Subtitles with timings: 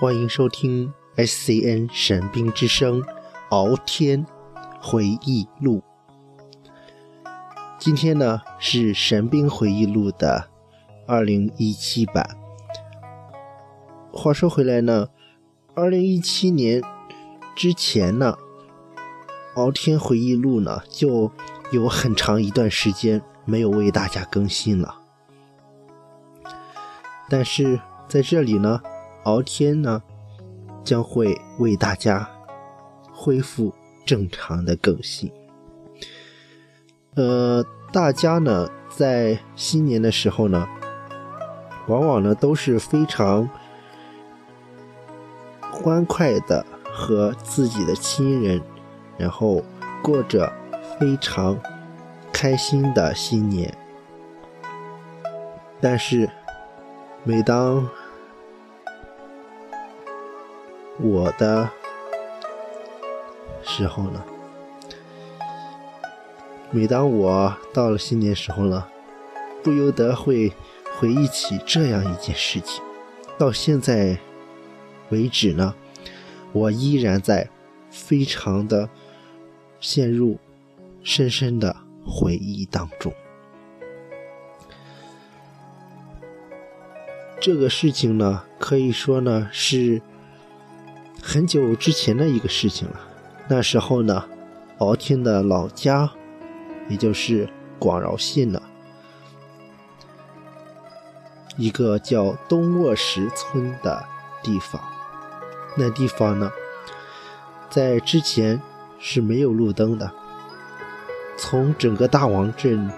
[0.00, 3.02] 欢迎收听 SCN 神兵之声
[3.48, 4.24] 敖天
[4.80, 5.82] 回忆录。
[7.80, 10.50] 今天呢是神兵回忆录的
[11.04, 12.38] 二零一七版。
[14.12, 15.08] 话说回来呢，
[15.74, 16.80] 二零一七年
[17.56, 18.38] 之前呢，
[19.56, 21.32] 敖天回忆录呢就
[21.72, 25.00] 有很长一段时间没有为大家更新了。
[27.28, 28.80] 但是在这里呢，
[29.28, 30.02] 敖天呢
[30.82, 32.26] 将会为大家
[33.12, 33.74] 恢复
[34.06, 35.30] 正常的更新。
[37.14, 40.66] 呃，大家呢在新年的时候呢，
[41.88, 43.46] 往往呢都是非常
[45.70, 48.62] 欢快的和自己的亲人，
[49.18, 49.62] 然后
[50.02, 50.50] 过着
[50.98, 51.58] 非常
[52.32, 53.76] 开心的新年。
[55.82, 56.30] 但是。
[57.24, 57.86] 每当
[61.00, 61.70] 我的
[63.62, 64.24] 时候呢，
[66.72, 68.84] 每当我到了新年时候呢，
[69.62, 70.52] 不由得会
[70.98, 72.82] 回忆起这样一件事情。
[73.38, 74.18] 到现在
[75.10, 75.72] 为止呢，
[76.52, 77.48] 我依然在
[77.90, 78.88] 非常的
[79.78, 80.38] 陷入
[81.04, 83.12] 深深的回忆当中。
[87.40, 90.02] 这个事情呢，可以说呢是
[91.30, 92.98] 很久之前的一个事情了。
[93.48, 94.24] 那时候呢，
[94.78, 96.10] 敖天的老家，
[96.88, 97.46] 也就是
[97.78, 98.62] 广饶县呢，
[101.58, 104.02] 一个叫东卧石村的
[104.42, 104.80] 地方。
[105.76, 106.50] 那地方呢，
[107.68, 108.62] 在之前
[108.98, 110.10] 是没有路灯的。
[111.36, 112.90] 从整个大王镇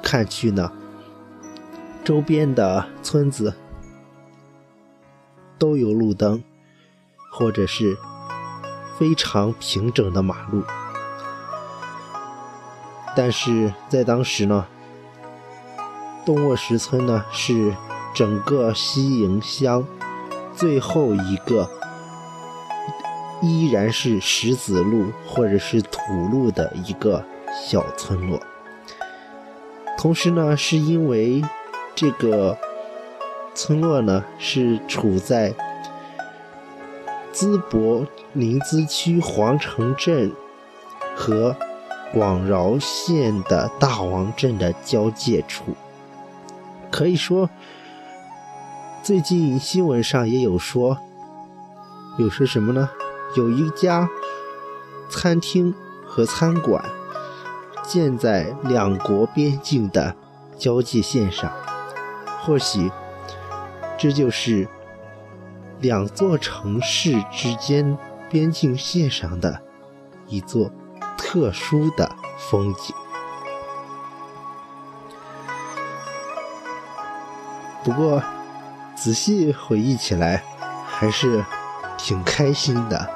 [0.00, 0.70] 看去呢。
[2.04, 3.52] 周边的村子
[5.58, 6.42] 都有路灯，
[7.32, 7.98] 或者是
[8.98, 10.62] 非常平整的马路，
[13.16, 14.66] 但是在当时呢，
[16.24, 17.74] 东卧石村呢是
[18.14, 19.84] 整个西营乡
[20.54, 21.68] 最后一个
[23.40, 26.00] 依然是石子路或者是土
[26.30, 27.24] 路的一个
[27.66, 28.40] 小村落，
[29.98, 31.42] 同时呢，是因为。
[31.94, 32.56] 这个
[33.54, 35.54] 村落呢，是处在
[37.42, 40.32] 淄博临淄区皇城镇
[41.16, 41.56] 和
[42.12, 45.74] 广饶县的大王镇的交界处。
[46.88, 47.50] 可以说，
[49.02, 50.98] 最近新闻上也有说，
[52.16, 52.88] 有说什么呢？
[53.36, 54.08] 有一家
[55.10, 55.74] 餐厅
[56.06, 56.84] 和餐馆
[57.82, 60.14] 建在两国边境的
[60.56, 61.50] 交界线上。
[62.40, 62.92] 或许，
[63.98, 64.68] 这就是
[65.82, 67.98] 两座城市之间
[68.30, 69.60] 边境线上的
[70.28, 70.70] 一座
[71.18, 72.94] 特殊的风景。
[77.82, 78.22] 不过，
[78.96, 80.44] 仔细回忆起来，
[80.86, 81.44] 还是
[81.98, 83.10] 挺开心的。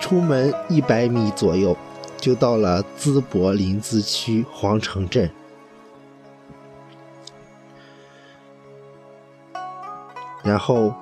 [0.00, 1.76] 出门一百米左右，
[2.16, 5.30] 就到了淄博临淄区皇城镇。
[10.44, 10.94] 然后，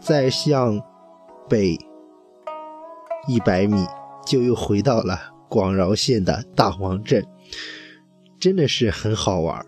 [0.00, 0.82] 再向
[1.48, 1.78] 北
[3.28, 3.86] 一百米，
[4.26, 7.24] 就又回到了广饶县的大王镇，
[8.40, 9.64] 真的是很好玩。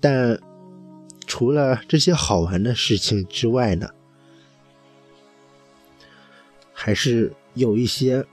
[0.00, 0.40] 但
[1.26, 3.90] 除了这些好玩的事情之外呢，
[6.72, 8.24] 还是有一些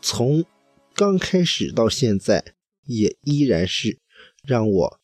[0.00, 0.44] 从
[0.94, 2.54] 刚开始到现在，
[2.86, 3.98] 也依然是
[4.44, 5.01] 让我。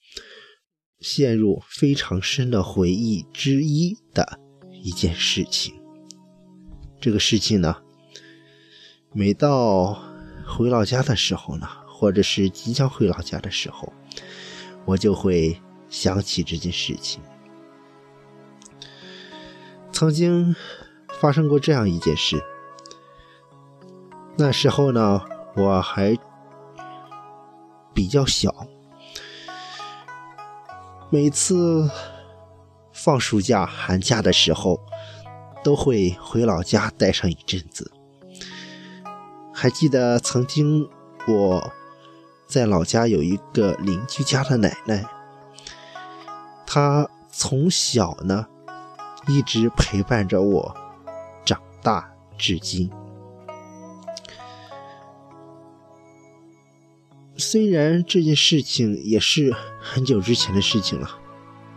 [1.00, 4.38] 陷入非常深的回忆之一的
[4.82, 5.74] 一件事情。
[7.00, 7.76] 这个事情呢，
[9.12, 9.98] 每到
[10.46, 13.92] 回老家的时候呢，或者是即将回老家的时候，
[14.84, 17.20] 我就会想起这件事情。
[19.92, 20.54] 曾经
[21.20, 22.42] 发生过这样一件事，
[24.36, 25.22] 那时候呢，
[25.56, 26.16] 我还
[27.94, 28.52] 比较小。
[31.10, 31.90] 每次
[32.92, 34.78] 放暑假、寒假的时候，
[35.64, 37.90] 都会回老家待上一阵子。
[39.54, 40.86] 还记得曾经
[41.26, 41.72] 我
[42.46, 45.06] 在老家有一个邻居家的奶奶，
[46.66, 48.46] 她从小呢
[49.26, 50.76] 一直陪伴着我
[51.42, 52.90] 长大至今。
[57.40, 61.08] 虽然这件事情也是很久之前的事情了，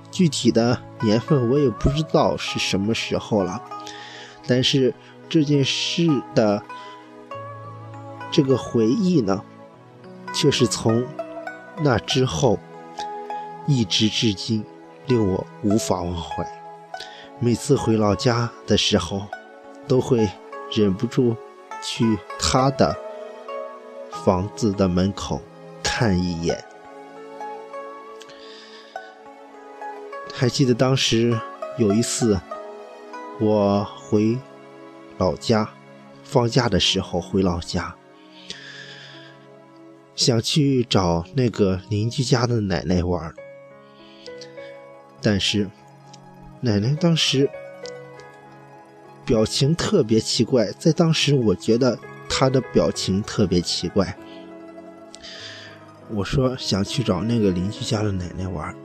[0.09, 3.61] 具体的年份我也不知道是什么时候了，
[4.47, 4.91] 但是
[5.29, 6.63] 这件事的
[8.31, 9.43] 这个回忆呢，
[10.33, 11.05] 却是从
[11.83, 12.57] 那之后
[13.67, 14.65] 一直至今
[15.05, 16.43] 令我无法忘怀。
[17.39, 19.27] 每次回老家的时候，
[19.87, 20.27] 都会
[20.71, 21.35] 忍不住
[21.83, 22.97] 去他的
[24.09, 25.39] 房子的门口
[26.01, 26.65] 看一眼。
[30.33, 31.39] 还记得当时
[31.77, 32.41] 有一次，
[33.39, 34.39] 我回
[35.19, 35.69] 老家
[36.23, 37.95] 放假的时候回老家，
[40.15, 43.31] 想去找那个邻居家的奶奶玩，
[45.21, 45.69] 但是
[46.61, 47.47] 奶奶当时
[49.23, 54.17] 表情特别奇怪，在当时我觉得她的表情特别奇怪。
[56.13, 58.75] 我说想去找那个邻居家的奶奶玩。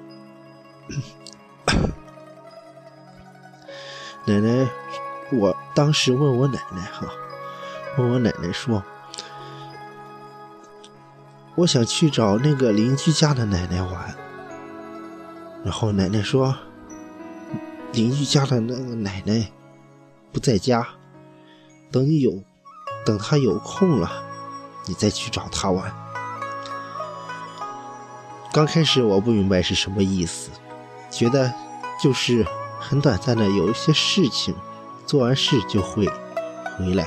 [4.24, 4.68] 奶奶，
[5.32, 7.08] 我当时问我奶奶哈，
[7.98, 8.82] 问我奶奶说，
[11.56, 14.14] 我想去找那个邻居家的奶奶玩。
[15.64, 16.56] 然后奶奶说，
[17.92, 19.50] 邻居家的那个奶奶
[20.32, 20.86] 不在家，
[21.90, 22.42] 等你有，
[23.04, 24.10] 等她有空了，
[24.86, 26.05] 你再去找她玩。
[28.56, 30.50] 刚开始我不明白是什么意思。
[31.10, 31.52] 觉得
[32.02, 32.42] 就是
[32.80, 34.54] 很短暂的，有一些事情
[35.04, 36.06] 做完事就会
[36.78, 37.06] 回来。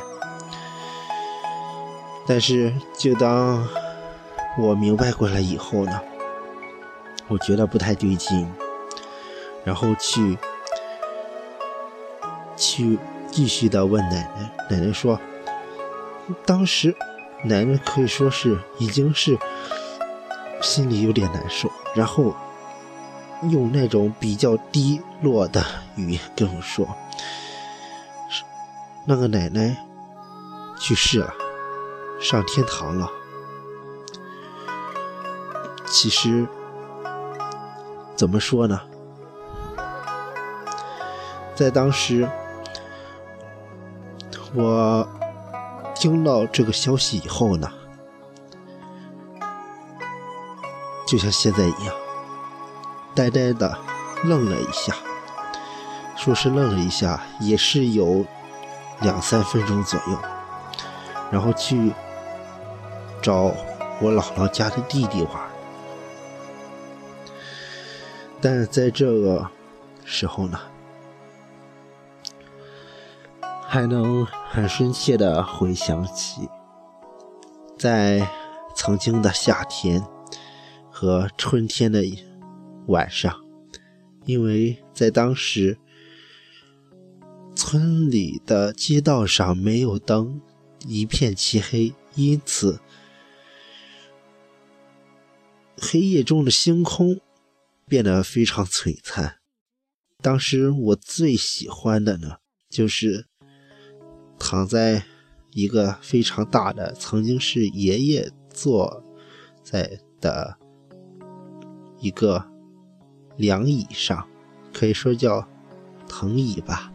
[2.28, 3.68] 但是就当
[4.60, 6.00] 我明白过来以后呢，
[7.28, 8.48] 我觉得不太对劲，
[9.64, 10.38] 然后去
[12.56, 13.00] 去
[13.32, 15.20] 继续的问奶奶，奶奶说，
[16.46, 16.96] 当时
[17.44, 19.36] 奶奶可以说是已经是
[20.62, 22.36] 心里有点难受，然后。
[23.52, 25.66] 用那种比较低落的
[25.96, 26.86] 语言跟我说
[29.08, 29.78] ：“那个奶奶
[30.78, 31.34] 去世了，
[32.20, 33.10] 上天堂了。”
[35.88, 36.46] 其实
[38.14, 38.82] 怎么说呢？
[41.56, 42.30] 在当时，
[44.54, 45.08] 我
[45.96, 47.72] 听到这个消息以后呢，
[51.10, 51.96] 就像现在一样。
[53.16, 53.76] 呆呆的
[54.24, 54.96] 愣了一下，
[56.16, 58.24] 说是愣了一下，也是有
[59.02, 60.20] 两三分钟左右，
[61.32, 61.92] 然后去
[63.24, 63.52] 找
[64.00, 65.50] 我姥姥家的弟弟玩。
[68.40, 69.50] 但在这个
[70.06, 70.60] 时候呢，
[73.68, 76.48] 还能很深切的回想起，
[77.80, 78.30] 在
[78.76, 80.06] 曾经的夏天
[81.00, 82.04] 和春天的。
[82.88, 83.34] 晚上，
[84.26, 85.78] 因为在当时
[87.56, 90.42] 村里的街道上没有灯，
[90.86, 92.82] 一片漆黑，因此
[95.78, 97.22] 黑夜中的星空
[97.88, 99.38] 变得非常璀璨。
[100.22, 103.28] 当时我最喜欢的呢，就是
[104.38, 105.06] 躺在
[105.52, 109.02] 一个非常大的，曾经是爷爷坐
[109.64, 110.58] 在的
[112.00, 112.46] 一个。
[113.38, 114.28] 凉椅上，
[114.74, 115.48] 可以说叫
[116.10, 116.92] 藤椅吧，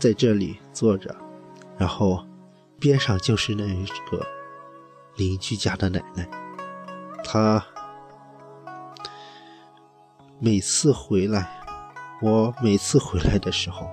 [0.00, 1.14] 在这里坐着，
[1.78, 2.26] 然后
[2.80, 3.64] 边上就是那
[4.10, 4.26] 个
[5.14, 6.28] 邻居家的奶奶，
[7.22, 7.64] 她
[10.40, 11.64] 每次回来，
[12.20, 13.88] 我每次回来的时候，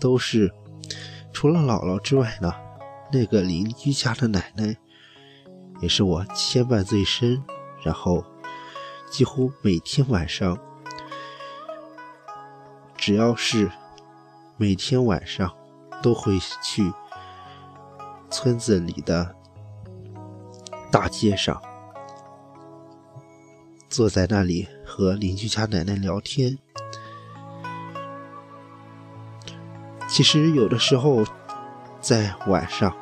[0.00, 0.52] 都是
[1.32, 2.52] 除了姥姥之外呢，
[3.12, 4.76] 那个邻居家的奶奶
[5.80, 7.40] 也是我牵绊最深，
[7.84, 8.24] 然后。
[9.10, 10.58] 几乎每天晚上，
[12.96, 13.70] 只要是
[14.56, 15.54] 每天晚上，
[16.02, 16.92] 都会去
[18.28, 19.36] 村子里的
[20.90, 21.62] 大街上，
[23.88, 26.58] 坐在那里和邻居家奶奶聊天。
[30.08, 31.24] 其实有的时候，
[32.00, 32.92] 在晚上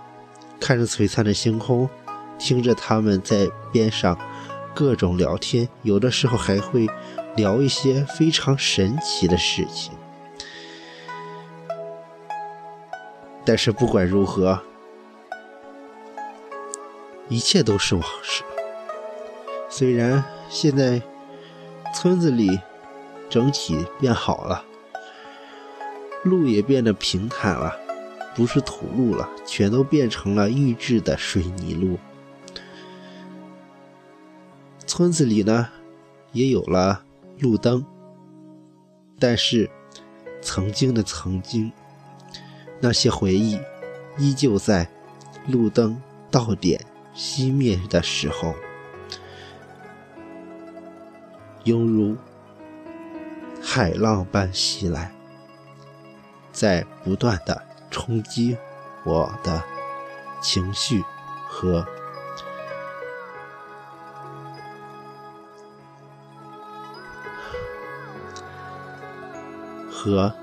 [0.60, 1.88] 看着璀璨的星空，
[2.38, 4.14] 听着他们在边上。
[4.74, 6.88] 各种聊天，有的时候还会
[7.36, 9.92] 聊一些非常神奇的事情。
[13.44, 14.60] 但是不管如何，
[17.28, 18.42] 一切都是往事。
[19.68, 21.02] 虽然现在
[21.94, 22.60] 村子里
[23.28, 24.64] 整体变好了，
[26.22, 27.76] 路也变得平坦了，
[28.34, 31.98] 不是土路了，全都变成了预制的水泥路。
[34.94, 35.70] 村子里呢，
[36.32, 37.02] 也有了
[37.38, 37.82] 路灯，
[39.18, 39.70] 但是
[40.42, 41.72] 曾经的曾经，
[42.78, 43.58] 那些回忆
[44.18, 44.86] 依旧在
[45.48, 45.98] 路灯
[46.30, 46.84] 到点
[47.16, 48.54] 熄灭的时候，
[51.64, 52.14] 犹如
[53.62, 55.10] 海浪般袭来，
[56.52, 58.58] 在不断的冲击
[59.04, 59.64] 我的
[60.42, 61.02] 情绪
[61.48, 61.82] 和。
[70.02, 70.34] 和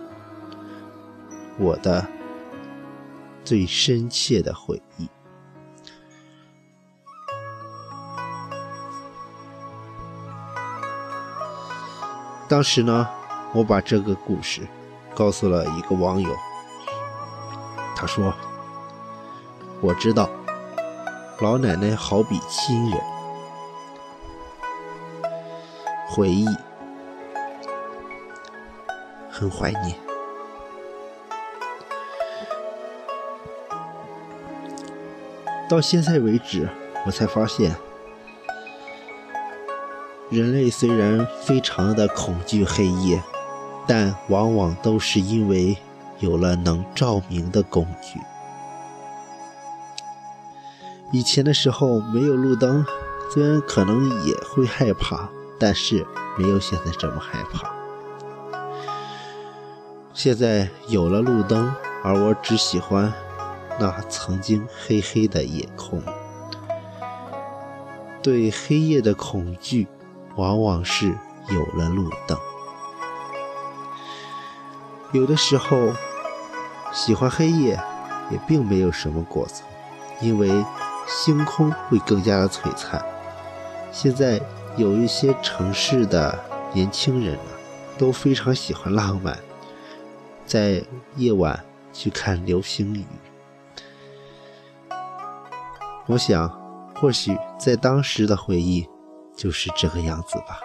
[1.58, 2.08] 我的
[3.44, 5.10] 最深切的回忆。
[12.48, 13.06] 当时呢，
[13.54, 14.62] 我把这个故事
[15.14, 16.30] 告诉了一个网友，
[17.98, 18.34] 他说
[19.84, 20.30] ：“我知道，
[21.42, 23.02] 老奶奶好比亲人，
[26.10, 26.48] 回忆。”
[29.40, 29.96] 很怀念。
[35.70, 36.68] 到现在为止，
[37.06, 37.74] 我才发现，
[40.30, 43.24] 人类虽然非常的恐惧黑夜，
[43.88, 45.78] 但往往都是因为
[46.20, 48.20] 有了能照明的工具。
[51.14, 52.86] 以前的时候没有路灯，
[53.34, 56.06] 虽然可能也会害怕，但是
[56.38, 57.79] 没有现在这么害怕。
[60.20, 61.74] 现在有了路灯，
[62.04, 63.14] 而我只喜欢
[63.80, 66.04] 那曾经黑黑的夜空。
[68.22, 69.88] 对黑夜的恐惧，
[70.36, 71.08] 往往是
[71.50, 72.38] 有了路灯。
[75.14, 75.94] 有的时候
[76.92, 77.80] 喜欢黑夜，
[78.30, 79.66] 也并没有什么过错，
[80.20, 80.50] 因为
[81.08, 83.02] 星空会更加的璀璨。
[83.90, 84.42] 现在
[84.76, 86.38] 有一些城市的
[86.74, 87.52] 年轻人呢，
[87.98, 89.40] 都非常喜欢浪漫。
[90.50, 90.84] 在
[91.16, 91.64] 夜晚
[91.94, 93.06] 去看流星雨，
[96.08, 96.50] 我想，
[96.96, 98.84] 或许在当时的回忆
[99.38, 100.60] 就是这个样子吧。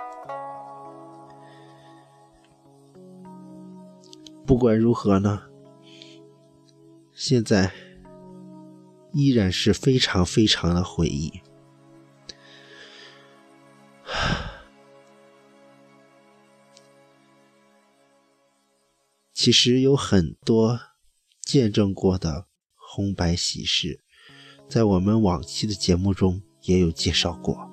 [4.46, 5.42] 不管如何呢，
[7.12, 7.70] 现在
[9.12, 11.30] 依然是非常非常的回忆。
[19.44, 20.80] 其实有很多
[21.42, 24.00] 见证过的红白喜事，
[24.70, 27.70] 在我们往期的节目中也有介绍过。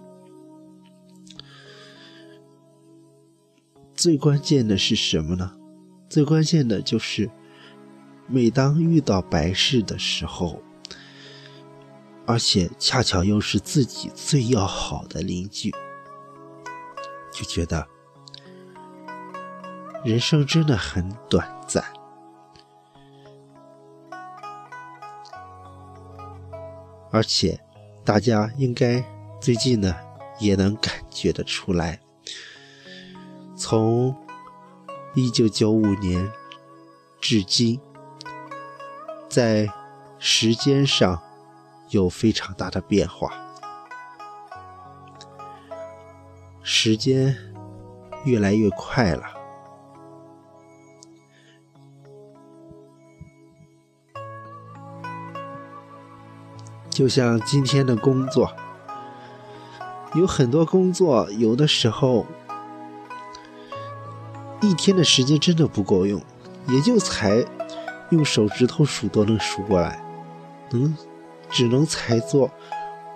[3.96, 5.56] 最关键的是什么呢？
[6.10, 7.32] 最关键的就是，
[8.28, 10.62] 每当遇到白事的时候，
[12.28, 15.72] 而且恰巧又是自己最要好的邻居，
[17.32, 17.88] 就觉得。
[20.04, 21.84] 人生真的很短暂，
[27.12, 27.60] 而且
[28.04, 29.04] 大家应该
[29.40, 29.96] 最近呢
[30.40, 32.00] 也能感觉得出来，
[33.56, 34.16] 从
[35.14, 36.32] 一九九五年
[37.20, 37.80] 至今，
[39.30, 39.70] 在
[40.18, 41.22] 时间上
[41.90, 43.32] 有非常大的变化，
[46.64, 47.38] 时间
[48.26, 49.41] 越来越快了。
[57.02, 58.52] 就像今天的工作，
[60.14, 62.28] 有很多工作，有的时候
[64.62, 66.22] 一天的时间真的不够用，
[66.68, 67.44] 也就才
[68.12, 70.00] 用手指头数都能数过来，
[70.70, 70.96] 能，
[71.50, 72.52] 只能才做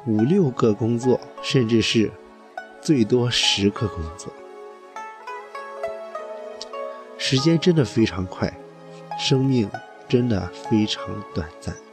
[0.08, 2.12] 五六个工作，甚至是
[2.82, 4.34] 最多十个工作，
[7.20, 8.52] 时间真的非常快，
[9.20, 9.70] 生命
[10.10, 11.85] 真的非常短暂。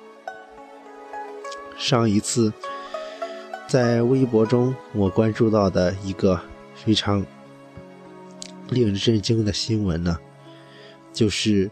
[1.82, 2.52] 上一次
[3.66, 6.40] 在微博中，我关注到的一个
[6.76, 7.26] 非常
[8.70, 10.16] 令人震惊的新闻呢，
[11.12, 11.68] 就是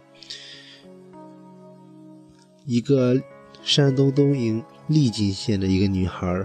[2.66, 3.22] 一个
[3.62, 6.44] 山东东营利津县的一个女孩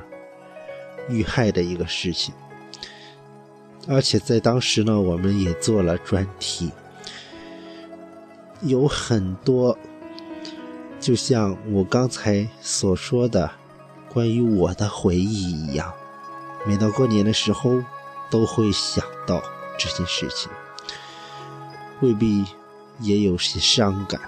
[1.10, 2.36] 遇害的一个事情。
[3.88, 6.72] 而且在当时呢，我们也做了专题，
[8.62, 9.76] 有很多。
[11.06, 13.52] 就像我刚才所说的，
[14.12, 15.94] 关于我的回忆一样，
[16.66, 17.80] 每到过年的时候
[18.32, 19.40] 都会想到
[19.78, 20.52] 这件事情，
[22.02, 22.44] 未必
[23.00, 24.20] 也有些伤感，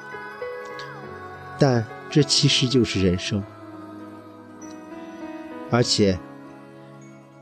[1.58, 3.44] 但这其实就是人生。
[5.72, 6.20] 而且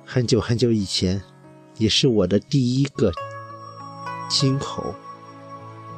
[0.06, 1.22] 很久很久以前，
[1.76, 3.12] 也是我的第一个
[4.30, 4.96] 亲口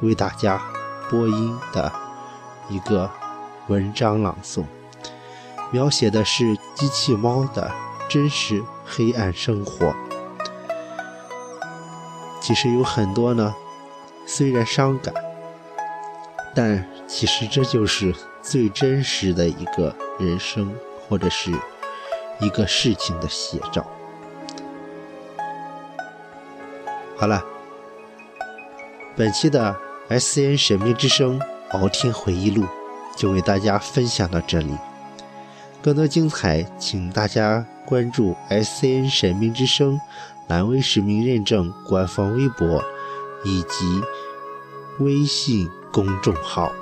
[0.02, 0.60] 为大家
[1.08, 1.92] 播音的
[2.68, 3.08] 一个
[3.68, 4.64] 文章朗诵，
[5.70, 7.70] 描写的是机器猫的
[8.08, 9.94] 真实黑暗生活。
[12.40, 13.54] 其实有很多呢，
[14.26, 15.12] 虽然伤感，
[16.54, 20.74] 但其实这就是最真实的一个人生，
[21.06, 21.52] 或者是
[22.40, 23.86] 一个事情的写照。
[27.16, 27.44] 好了，
[29.14, 29.76] 本期的
[30.08, 31.38] S N 神秘之声
[31.72, 32.64] 敖天回忆录
[33.18, 34.72] 就为大家分享到这里。
[35.82, 40.00] 更多精彩，请大家关注 S N 神明之声
[40.46, 42.82] 蓝威实名认证官方微博
[43.44, 44.02] 以及
[45.00, 46.72] 微信公众号。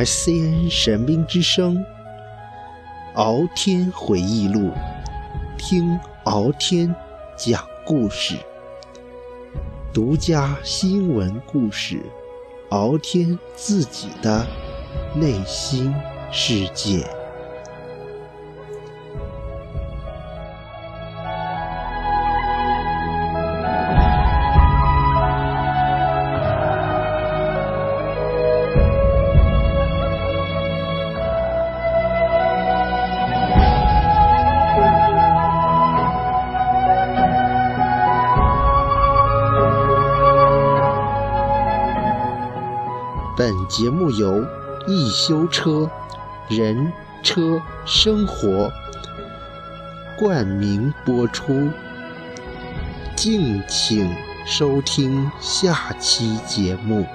[0.00, 1.84] S C N 神兵之声，
[3.16, 4.70] 敖天回忆录，
[5.58, 6.94] 听敖天
[7.36, 8.34] 讲故事，
[9.92, 12.00] 独家新闻故事，
[12.70, 14.46] 敖天自己的
[15.14, 15.94] 内心
[16.32, 17.19] 世界。
[43.70, 44.44] 节目由
[44.88, 45.88] 易修车
[46.48, 48.68] 人车生活
[50.18, 51.70] 冠名播出，
[53.14, 54.12] 敬请
[54.44, 57.06] 收听下期节目。